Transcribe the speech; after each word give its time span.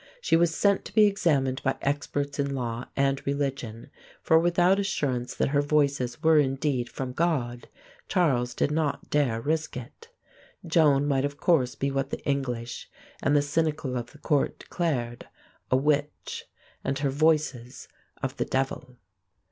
She 0.19 0.35
was 0.35 0.51
sent 0.55 0.83
to 0.85 0.93
be 0.95 1.05
examined 1.05 1.61
by 1.61 1.75
experts 1.79 2.39
in 2.39 2.55
law 2.55 2.85
and 2.97 3.21
religion; 3.27 3.91
for 4.23 4.39
without 4.39 4.79
assurance 4.79 5.35
that 5.35 5.49
her 5.49 5.61
Voices 5.61 6.23
were 6.23 6.39
indeed 6.39 6.89
from 6.89 7.13
God 7.13 7.69
Charles 8.07 8.55
did 8.55 8.71
not 8.71 9.11
dare 9.11 9.39
risk 9.39 9.77
it. 9.77 10.09
Joan 10.65 11.05
might 11.05 11.23
of 11.23 11.37
course 11.37 11.75
be 11.75 11.91
what 11.91 12.09
the 12.09 12.25
English 12.25 12.89
and 13.21 13.35
the 13.37 13.43
cynical 13.43 13.95
of 13.95 14.11
the 14.11 14.17
court 14.17 14.57
declared, 14.57 15.27
a 15.69 15.77
witch 15.77 16.45
and 16.83 16.97
her 16.97 17.11
Voices 17.11 17.87
of 18.23 18.37
the 18.37 18.45
devil. 18.45 18.97